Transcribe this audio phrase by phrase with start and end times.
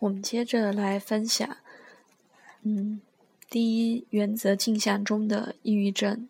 [0.00, 1.58] 我们接着来分享，
[2.62, 3.02] 嗯，
[3.50, 6.26] 第一原则镜像中的抑郁症，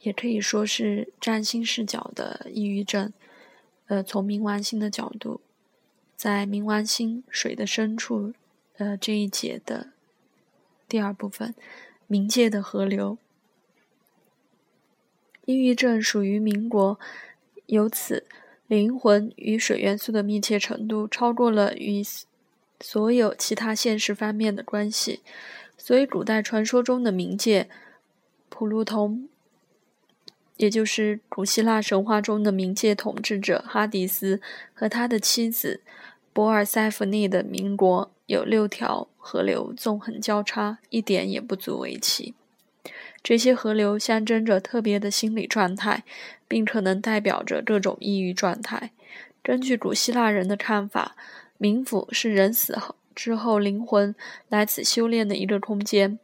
[0.00, 3.12] 也可以说是占星视角的抑郁症。
[3.88, 5.42] 呃，从冥王星的角度，
[6.16, 8.32] 在冥王星水的深处，
[8.78, 9.88] 呃，这一节的
[10.88, 11.54] 第二部分，
[12.08, 13.18] 冥界的河流。
[15.44, 16.98] 抑郁症属于民国，
[17.66, 18.26] 由此
[18.66, 22.02] 灵魂与水元素的密切程度超过了与
[22.86, 25.22] 所有其他现实方面的关系，
[25.78, 27.70] 所以古代传说中的冥界
[28.50, 29.26] 普鲁通，
[30.58, 34.42] 也就是古希腊神话中的冥界统治者哈迪斯
[34.74, 35.80] 和他的妻子
[36.34, 42.34] 博尔塞弗涅的民国，有六条河流纵横交叉，一点也不足为奇。
[43.22, 46.04] 这些河流象征着特别的心理状态，
[46.46, 48.90] 并可能代表着各种抑郁状态。
[49.42, 51.16] 根据古希腊人的看法，
[51.64, 54.14] 冥府是人死后之后灵魂
[54.50, 56.18] 来此修炼的一个空间。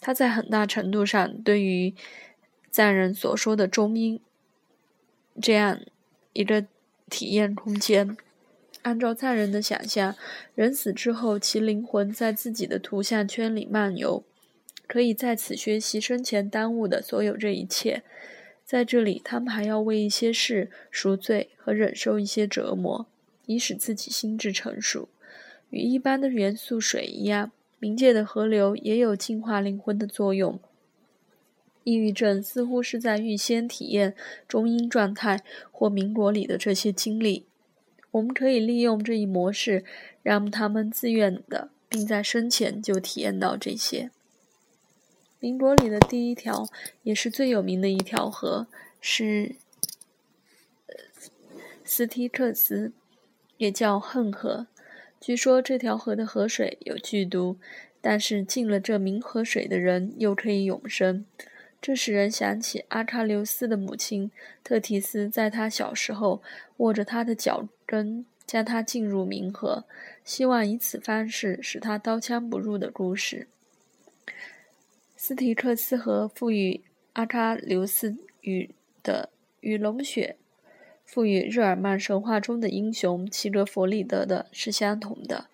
[0.00, 1.92] 它在很大程度上对于
[2.70, 4.20] 赞人所说的中阴
[5.42, 5.80] 这样
[6.32, 6.64] 一个
[7.10, 8.16] 体验空间。
[8.82, 10.14] 按照赞人的想象，
[10.54, 14.22] 人死之后，其灵魂在自己的图像圈里漫游。
[14.86, 18.04] 可以在此学习生前耽误的所有这一切，
[18.64, 23.08] 在这里，他们还要为一些事赎罪和忍受一些折磨，
[23.46, 25.08] 以使自己心智成熟。
[25.70, 27.50] 与一般的元素水一样，
[27.80, 30.60] 冥界的河流也有净化灵魂的作用。
[31.82, 34.14] 抑郁症似乎是在预先体验
[34.48, 37.44] 中阴状态或民国里的这些经历。
[38.12, 39.84] 我们可以利用这一模式，
[40.22, 44.10] 让他们自愿的，并在生前就体验到这些。
[45.40, 46.66] 民国里的第一条，
[47.02, 48.66] 也是最有名的一条河，
[49.00, 49.56] 是
[51.84, 52.92] 斯提克斯，
[53.56, 54.66] 也叫恨河。
[55.20, 57.56] 据说这条河的河水有剧毒，
[58.00, 61.24] 但是进了这冥河水的人又可以永生。
[61.80, 64.30] 这使人想起阿喀琉斯的母亲
[64.62, 66.42] 特提斯，在他小时候
[66.78, 69.84] 握着他的脚跟，将他进入冥河，
[70.24, 73.48] 希望以此方式使他刀枪不入的故事。
[75.16, 76.82] 斯提克斯河赋予
[77.14, 78.70] 阿喀琉斯与
[79.02, 80.36] 的与龙血
[81.04, 85.46] 赋予日耳曼神话中的英雄齐格弗里德的是相同的。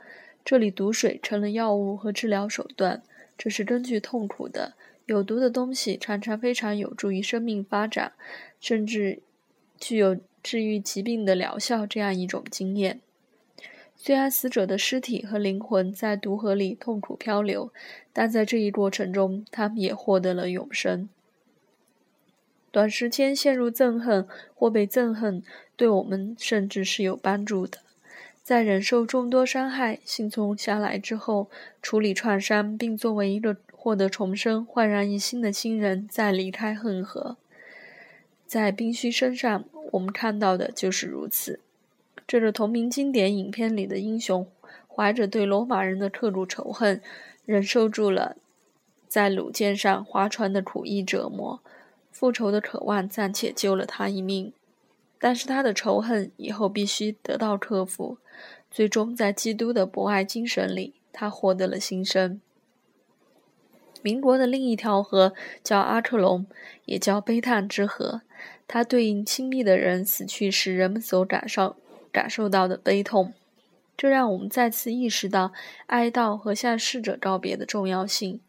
[0.44, 3.03] 这里毒水成了药物和治疗手段，
[3.37, 4.75] 这是根据痛苦的
[5.06, 8.12] 有毒的东西常常非常有助于生命发展，
[8.59, 9.21] 甚至
[9.78, 13.00] 具有治愈疾病的疗效这样一种经验。
[13.94, 17.71] 虽然死者的尸体和灵魂在毒河里痛苦漂流，
[18.15, 21.10] 但在这一过程中，他们也获得了永生。
[22.73, 25.43] 短时间陷入憎恨或被憎恨，
[25.77, 27.79] 对我们甚至是有帮助的。
[28.43, 31.49] 在忍受众多伤害、幸存下来之后，
[31.83, 37.37] 处理创伤，并作为一个获得重生、焕然一新的新人，再离开恨河。
[38.47, 41.61] 在冰须身上，我们看到的就是如此。
[42.27, 44.47] 这个同名经典影片里的英雄，
[44.89, 47.01] 怀着对罗马人的刻骨仇恨，
[47.45, 48.37] 忍受住了
[49.07, 51.61] 在鲁舰上划船的苦役折磨。
[52.10, 54.53] 复仇的渴望暂且救了他一命，
[55.19, 58.19] 但是他的仇恨以后必须得到克服。
[58.71, 62.41] 最终，在基督的博爱精神里，他获得了新生。
[64.03, 66.47] 民国的另一条河叫阿克隆，
[66.84, 68.22] 也叫悲叹之河，
[68.66, 71.77] 它对应亲密的人死去时人们所感受。
[72.12, 73.34] 感受到的悲痛，
[73.97, 75.53] 这让我们再次意识到
[75.87, 78.41] 哀悼和向逝者告别的重要性。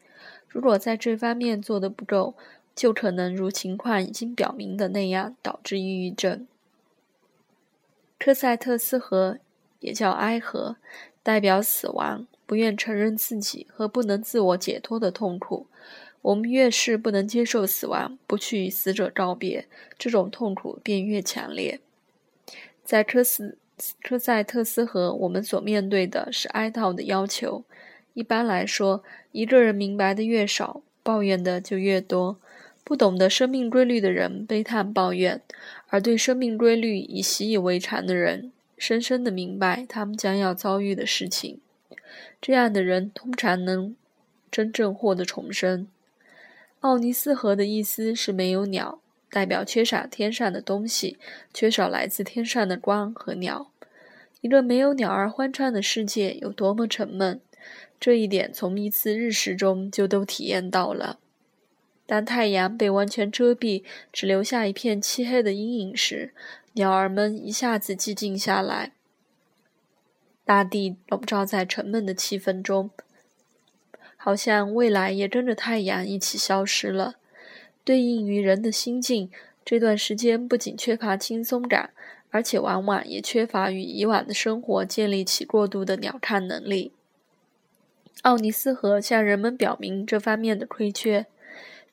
[0.48, 2.34] 如果在这方面做得不够，
[2.74, 6.46] 就可能如情况已经表明的那样导致抑郁症。
[8.18, 9.38] 科塞特斯河
[9.80, 10.76] 也叫哀河，
[11.22, 15.66] 代表死亡，不愿承认自己和不能自我解脱的痛苦。
[16.22, 19.66] 我们越是不能接受死亡，不去与死者告别，
[19.98, 21.80] 这种痛苦便越强烈。
[22.84, 23.58] 在科斯
[24.00, 27.64] 科塞特斯河，我们所面对的是哀悼的要求。
[28.14, 29.02] 一般来说，
[29.32, 32.38] 一个人明白的越少，抱怨的就越多。
[32.84, 35.40] 不懂得生命规律的人悲叹抱怨，
[35.88, 41.60] 而对生命规律已习以为常的人，深深的明白他们将要遭遇的事情。
[42.40, 43.96] 这样的人通常能
[44.50, 45.86] 真正获得重生。
[46.80, 48.98] 奥尼斯河的意思是没有鸟。
[49.30, 51.16] 代表缺少天上的东西，
[51.54, 53.70] 缺少来自天上的光和鸟。
[54.42, 57.40] 一个没有鸟儿欢唱的世界有多么沉闷，
[57.98, 61.18] 这一点从一次日食中就都体验到了。
[62.12, 66.34] 当太阳被完全遮蔽，只留下一片漆黑的阴影时，
[66.74, 68.92] 鸟儿们一下子寂静下来。
[70.44, 72.90] 大地笼罩在沉闷的气氛中，
[74.18, 77.14] 好像未来也跟着太阳一起消失了。
[77.82, 79.30] 对应于人的心境，
[79.64, 81.94] 这段时间不仅缺乏轻松感，
[82.28, 86.92] 而且往往也缺乏与以往的生活建立起过度的鸟瞰能力。
[88.20, 91.24] 奥尼斯河向人们表明这方面的亏缺，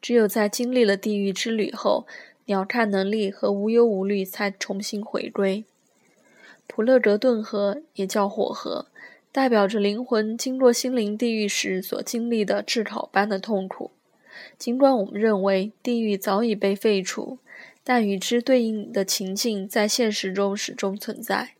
[0.01, 2.07] 只有在经历了地狱之旅后，
[2.45, 5.65] 鸟瞰能力和无忧无虑才重新回归。
[6.67, 8.87] 普勒格顿河也叫火河，
[9.31, 13.91] 代表着灵魂经过心灵地狱时所经历的炙烤般的痛苦。
[14.57, 17.39] 尽管我们认为地狱早已被废除，
[17.83, 21.55] 但与之对应的情境在现实中始终存在。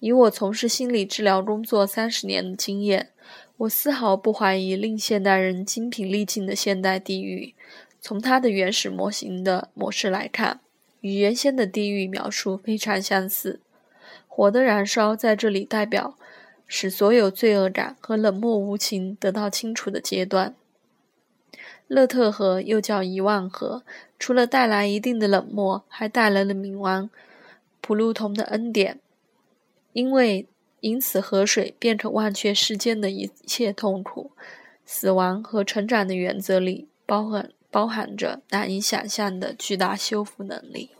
[0.00, 3.10] 以我从事心理治疗工作三十年的经验，
[3.58, 7.54] 我丝毫不怀疑令现代人精疲力尽的现代地狱。
[8.00, 10.60] 从它的原始模型的模式来看，
[11.00, 13.60] 与原先的地狱描述非常相似。
[14.28, 16.16] 火的燃烧在这里代表
[16.68, 20.54] 使所有罪恶感和冷漠无情得到清除的阶段。
[21.88, 23.82] 勒特河又叫遗忘河，
[24.20, 27.10] 除了带来一定的冷漠，还带来了冥王
[27.80, 29.00] 普鲁同的恩典，
[29.92, 30.46] 因为
[30.80, 34.32] 因此河水便可忘却世间的一切痛苦。
[34.84, 40.90] 死亡和成长的原则里包含包含着难以想象的巨大修复能力。